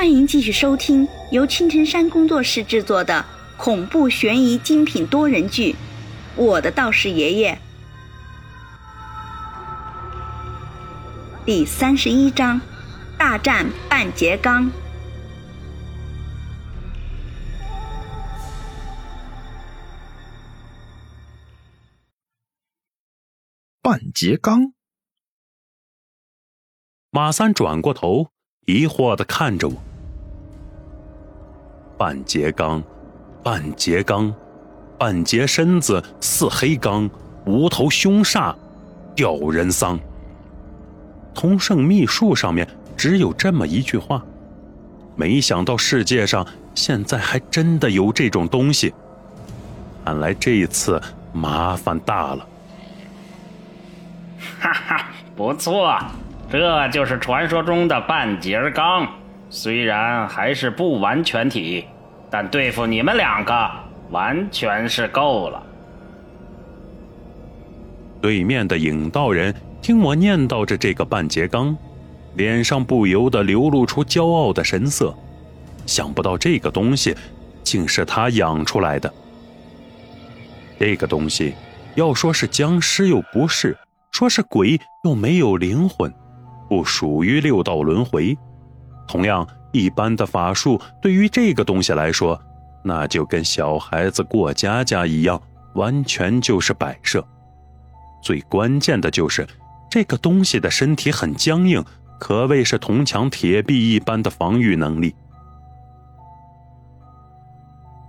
[0.00, 3.22] 欢迎继续收听由青城山工作室制作的
[3.58, 5.72] 恐怖悬疑精品多人剧
[6.36, 7.60] 《我的道士爷爷》
[11.44, 12.58] 第三十一章：
[13.18, 14.70] 大战半截冈。
[23.82, 24.72] 半截冈。
[27.10, 28.30] 马三转过头，
[28.64, 29.89] 疑惑的看着我。
[32.00, 32.82] 半截冈，
[33.42, 34.34] 半截冈，
[34.96, 37.10] 半截身子似黑钢，
[37.44, 38.54] 无头凶煞，
[39.14, 40.00] 吊人丧。
[41.34, 44.24] 同圣秘术上面只有这么一句话，
[45.14, 48.94] 没想到世界上现在还真的有这种东西。
[50.02, 50.98] 看来这一次
[51.34, 52.48] 麻烦大了。
[54.58, 55.04] 哈哈，
[55.36, 55.98] 不错，
[56.50, 59.06] 这就是传说中的半截钢。
[59.50, 61.84] 虽然还是不完全体，
[62.30, 63.70] 但对付你们两个
[64.10, 65.60] 完全是够了。
[68.20, 71.76] 对面的影道人听我念叨着这个半截钢，
[72.36, 75.12] 脸上不由得流露出骄傲的神色。
[75.84, 77.16] 想不到这个东西
[77.64, 79.12] 竟是他养出来的。
[80.78, 81.54] 这个东西
[81.96, 83.76] 要说是僵尸又不是。
[84.12, 86.12] 说是鬼又没有灵魂，
[86.68, 88.36] 不属于六道轮回。
[89.10, 92.40] 同样，一般的法术对于这个东西来说，
[92.84, 95.42] 那就跟小孩子过家家一样，
[95.74, 97.26] 完全就是摆设。
[98.22, 99.44] 最关键的就是
[99.90, 101.84] 这个东西的身体很僵硬，
[102.20, 105.12] 可谓是铜墙铁壁一般的防御能力。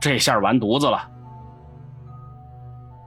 [0.00, 1.08] 这下完犊子了！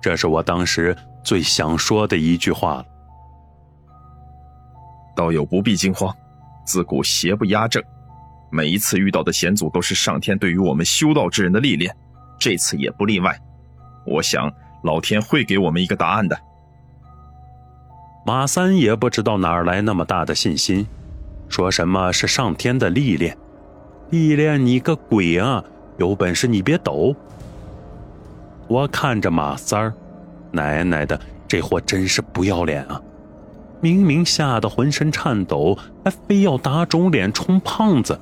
[0.01, 0.95] 这是我当时。
[1.23, 2.85] 最想说的一句话了，
[5.15, 6.11] 道友不必惊慌，
[6.71, 7.83] 自古邪不压正，
[8.49, 11.93] 每一次遇到的险阻都是上天对于我们修道之人的历练，
[12.39, 13.37] 这次也不例外。
[14.05, 14.49] 我想
[14.81, 16.39] 老天会给我们一个答案的。
[18.25, 20.87] 马三也不知道哪儿来那么大的信心，
[21.49, 23.37] 说什么是上天的历练，
[24.09, 25.61] 历练你个鬼啊！
[25.97, 27.13] 有本事你别抖。
[28.69, 29.93] 我看着马三儿。
[30.53, 31.19] 奶奶的，
[31.49, 33.01] 这货真是不要脸啊！
[33.81, 38.17] 明明吓得浑身颤抖，还非要打肿脸充胖子。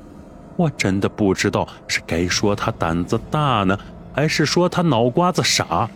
[0.55, 3.77] 我真的不知道是该说他胆子大呢，
[4.13, 5.89] 还是说他脑瓜子傻。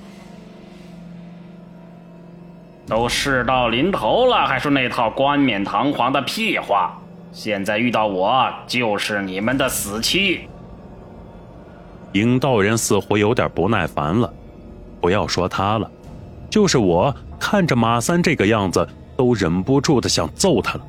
[2.86, 7.00] 都事到临头了，还说那套冠冕堂皇的屁话。
[7.32, 10.42] 现在遇到我，就是你们的死期。
[12.12, 14.32] 影道人似乎有点不耐烦了，
[15.02, 15.90] 不要说他了。
[16.50, 20.86] 就是我看着马三这个样子，都忍不住的想揍他了。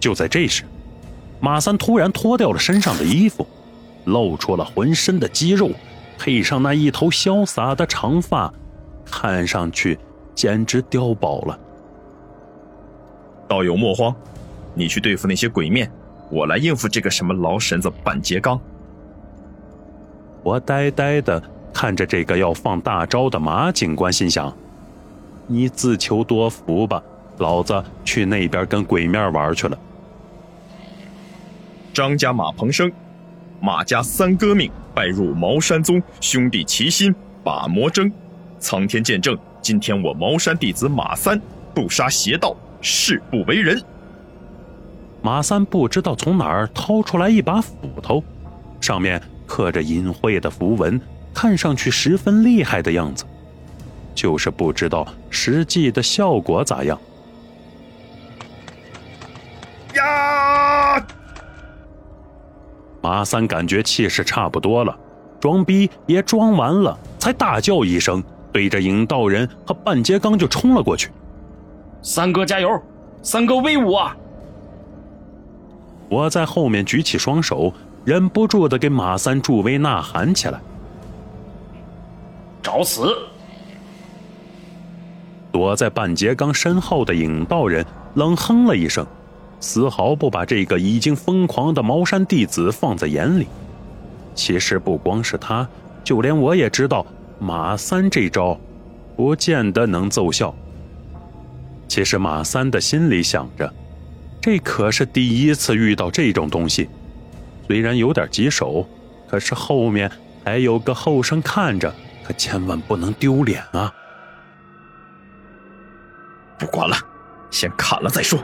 [0.00, 0.64] 就在这时，
[1.40, 3.46] 马三突然脱掉了身上的衣服，
[4.04, 5.70] 露出了浑身的肌肉，
[6.18, 8.52] 配上那一头潇洒的长发，
[9.04, 9.98] 看上去
[10.34, 11.58] 简直碉堡了。
[13.48, 14.14] 道友莫慌，
[14.74, 15.90] 你去对付那些鬼面，
[16.30, 18.60] 我来应付这个什么老婶子板结刚。
[20.42, 21.42] 我呆呆的。
[21.76, 24.50] 看着这个要放大招的马警官，心想
[25.46, 27.02] ：“你自求多福吧，
[27.38, 29.78] 老子去那边跟鬼面玩去了。”
[31.94, 32.90] 张家马鹏生，
[33.60, 38.10] 马家三哥命拜入茅山宗，兄弟齐心把魔争。
[38.58, 41.40] 苍天见证，今天我茅山弟子马三
[41.74, 43.82] 不杀邪道，誓不为人。
[45.22, 48.22] 马三不知道从哪儿掏出来一把斧头，
[48.80, 51.00] 上面刻着隐晦的符文。
[51.34, 53.26] 看上去十分厉害的样子，
[54.16, 56.98] 就是不知道实际的效果咋样。
[59.94, 61.06] 呀！
[63.00, 64.98] 马三感觉气势差不多了，
[65.38, 68.20] 装逼也装完了，才大叫一声，
[68.52, 71.10] 对着引道人和半截钢就冲了过去。
[72.02, 72.82] 三哥加油！
[73.22, 74.16] 三哥威武啊！
[76.08, 77.72] 我在后面举起双手，
[78.04, 80.60] 忍不住的给马三助威呐喊起来。
[82.62, 83.16] 找死！
[85.56, 87.82] 躲在半截钢身后的影道人
[88.12, 89.06] 冷哼了一声，
[89.58, 93.46] 丝毫不把这个已经疯狂的茅山弟子放在眼里。
[94.34, 95.66] 其实不光是他，
[96.04, 97.06] 就连我也知道
[97.38, 98.60] 马三这招
[99.16, 100.54] 不见得能奏效。
[101.88, 103.72] 其实马三的心里想着，
[104.42, 106.86] 这可是第一次遇到这种东西，
[107.66, 108.86] 虽然有点棘手，
[109.26, 110.12] 可是后面
[110.44, 111.90] 还有个后生看着。
[112.22, 113.90] 可千万不能丢脸啊！
[116.58, 116.96] 不管了，
[117.50, 118.38] 先砍了再说。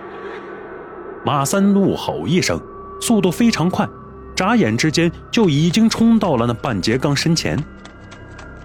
[1.25, 2.61] 马三怒吼一声，
[3.01, 3.89] 速度非常快，
[4.35, 7.59] 眨眼之间就已经冲到了那半截钢身前。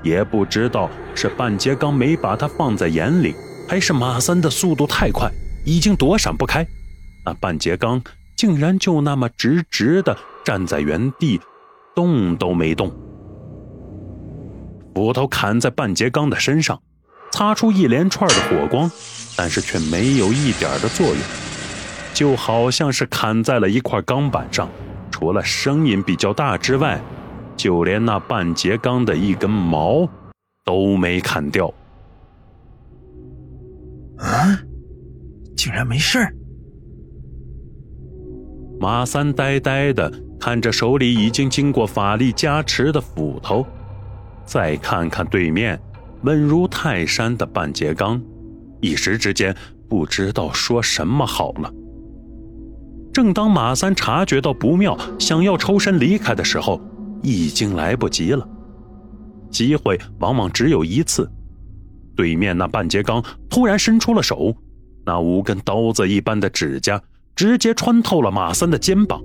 [0.04, 3.36] 也不知道是半截钢没把他放在眼里，
[3.68, 5.30] 还是马三的速度太快，
[5.66, 6.66] 已经躲闪不开。
[7.26, 8.02] 那半截钢
[8.36, 11.42] 竟然就那么直直的站在原地，
[11.96, 12.92] 动都没动。
[14.96, 16.82] 斧头砍在半截钢的身上，
[17.32, 18.90] 擦出一连串的火光，
[19.38, 21.18] 但是却没有一点的作用，
[22.14, 24.68] 就好像是砍在了一块钢板上，
[25.12, 27.00] 除了声音比较大之外。
[27.56, 30.08] 就连那半截钢的一根毛
[30.64, 31.74] 都没砍掉。
[34.18, 34.60] 啊！
[35.56, 36.20] 竟然没事
[38.80, 43.66] 马三呆呆的看着手里已经经过法力加持的斧头，
[44.46, 45.82] 再看看对面
[46.22, 48.22] 稳如泰山的半截钢，
[48.82, 49.56] 一时之间
[49.90, 51.72] 不知道说什么好了。
[53.14, 56.82] 正当马三察觉到不妙，想要抽身离开的时候。
[57.24, 58.48] 已经来不及了，
[59.50, 61.28] 机会往往只有一次。
[62.16, 64.56] 对面那半截钢突然伸出了手，
[65.04, 67.02] 那五根刀子一般的指甲
[67.36, 69.20] 直接穿透了马三的肩膀，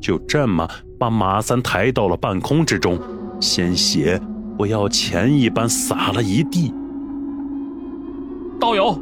[0.00, 0.66] 就这么
[0.96, 2.98] 把马三抬到了半空之中，
[3.40, 4.18] 鲜血
[4.56, 6.72] 不要钱一般洒了一地。
[8.58, 8.98] 道友，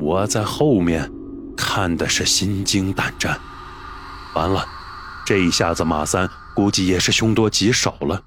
[0.00, 1.10] 我在后面
[1.56, 3.38] 看的是心惊胆战，
[4.34, 4.64] 完了，
[5.24, 6.28] 这一下子马三。
[6.54, 8.22] 估计也是凶多吉少了，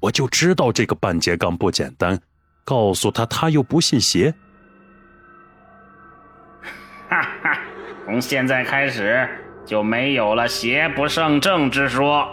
[0.00, 2.20] 我就知道这个半截钢不简单，
[2.62, 4.34] 告诉他他又不信邪。
[7.08, 7.58] 哈哈，
[8.04, 9.26] 从现在开始
[9.64, 12.28] 就没有了邪不胜正之说。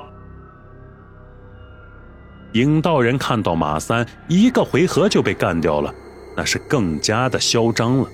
[2.54, 5.96] 影道人看到马三一个回合就被干掉了，
[6.40, 8.10] 那是更加的嚣张了。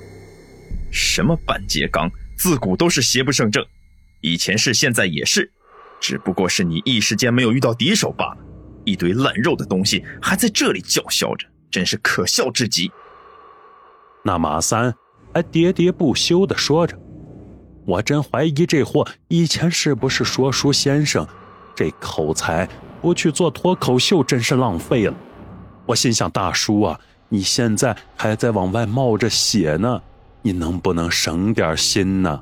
[0.91, 3.63] 什么半截钢，自古都是邪不胜正，
[4.19, 5.51] 以前是，现在也是。
[6.01, 8.37] 只不过是你一时间没有遇到敌手罢了，
[8.83, 12.91] 一堆烂肉的东西还在这里叫嚣着，真是可笑至极。
[14.23, 14.91] 那马三
[15.31, 16.97] 还喋喋不休地说着
[17.85, 21.27] ：“我真怀疑这货以前是不是说书先生，
[21.75, 22.67] 这口才
[23.03, 25.13] 不去做脱口秀真是浪费了。”
[25.85, 26.99] 我心想：“大叔啊，
[27.35, 30.01] 你现在还在往外冒着血呢，
[30.41, 32.41] 你能不能省点心呢？”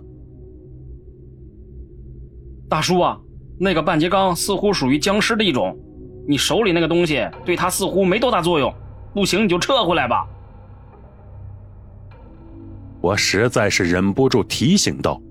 [2.70, 3.20] 大叔啊。
[3.60, 5.78] 那个半截钢似乎属于僵尸的一种，
[6.28, 8.74] 你手里那个东西对他似乎没多大作用，
[9.14, 10.28] 不行你就撤回来吧。
[13.00, 15.22] 我实在是忍不住提醒道：“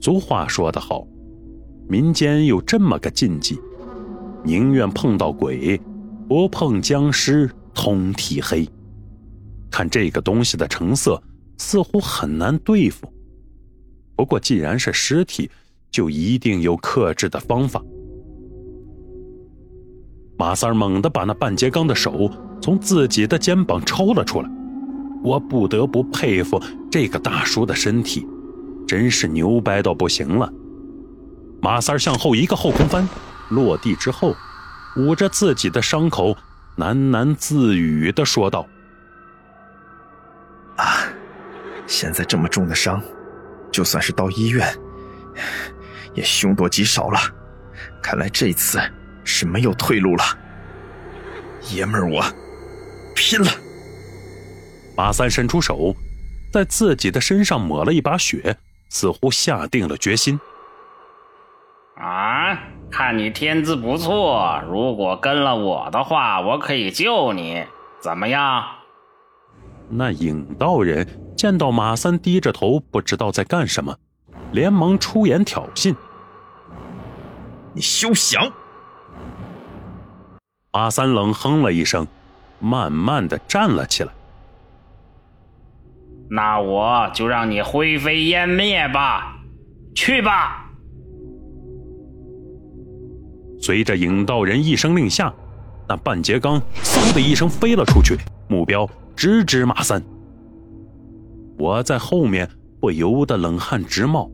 [0.00, 1.06] 俗话说得好，
[1.88, 3.60] 民间有这么个禁忌，
[4.42, 5.78] 宁愿碰到鬼，
[6.28, 8.68] 不碰僵尸通体黑。
[9.70, 11.22] 看这个东西的成色，
[11.58, 13.12] 似乎很难对付。
[14.16, 15.50] 不过既然是尸体。”
[15.94, 17.80] 就一定有克制的方法。
[20.36, 22.28] 马三儿猛地把那半截钢的手
[22.60, 24.50] 从自己的肩膀抽了出来，
[25.22, 26.60] 我不得不佩服
[26.90, 28.26] 这个大叔的身体，
[28.88, 30.52] 真是牛掰到不行了。
[31.62, 33.08] 马三儿向后一个后空翻，
[33.50, 34.34] 落地之后，
[34.96, 36.36] 捂着自己的伤口，
[36.76, 38.66] 喃喃自语的说道
[40.76, 41.06] ：“啊，
[41.86, 43.02] 现在这么重的伤，
[43.72, 44.66] 就算是到医院。”
[46.14, 47.18] 也凶多吉少了，
[48.00, 48.80] 看来这次
[49.24, 50.22] 是没有退路了。
[51.72, 52.24] 爷们儿，我
[53.16, 53.50] 拼了！
[54.96, 55.92] 马三伸出手，
[56.52, 58.56] 在自己的身上抹了一把血，
[58.90, 60.38] 似乎下定了决心。
[61.96, 62.56] 啊，
[62.96, 67.64] 看你天资不错，如果跟了我的话，我可以救你，
[67.98, 68.64] 怎么样？
[69.88, 71.04] 那影道人
[71.36, 73.96] 见到马三低着头，不知道在干什么。
[74.52, 75.92] 连忙出言挑衅
[77.74, 78.48] ：“你休想！”
[80.70, 82.06] 马三冷哼了一声，
[82.60, 84.12] 慢慢的站了起来。
[86.30, 89.34] 那我就让你灰飞烟灭吧，
[89.96, 90.63] 去吧！
[93.64, 95.32] 随着影道人一声令下，
[95.88, 100.04] 那半截钢嗖的一声飞了出去，目标直指马三。
[101.58, 102.46] 我在后面
[102.78, 104.30] 不由得冷汗直冒。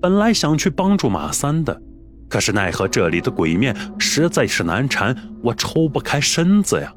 [0.00, 1.82] 本来想去帮助马三的，
[2.28, 6.94] 可是奈何这里的鬼面实在是难缠，我抽不开身子呀！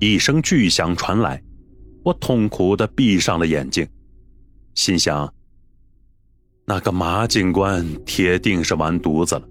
[0.00, 1.42] 一声巨响传来，
[2.04, 3.88] 我痛苦的闭上了眼睛，
[4.74, 5.32] 心想：
[6.70, 9.42] 那个马警官铁定是完犊子了。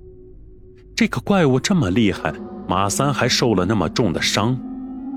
[0.96, 2.34] 这个怪物这么厉害，
[2.66, 4.58] 马三还受了那么重的伤，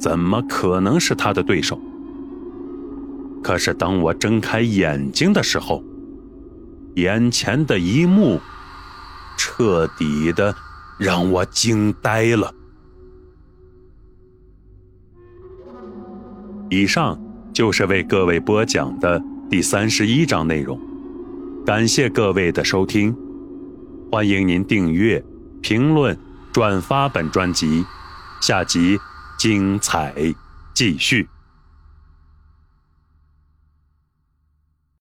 [0.00, 1.78] 怎么可能是他的对手？
[3.40, 5.80] 可是当我睁开眼睛的时候，
[6.96, 8.40] 眼前的一幕
[9.38, 10.52] 彻底的
[10.98, 12.52] 让我惊呆了。
[16.68, 17.16] 以上
[17.52, 20.76] 就是为各位播讲的第三十一章内容，
[21.64, 23.16] 感谢各位的收听，
[24.10, 25.24] 欢迎您订阅、
[25.62, 26.18] 评论、
[26.52, 27.84] 转发本专辑，
[28.40, 28.98] 下集
[29.38, 30.12] 精彩
[30.74, 31.31] 继续。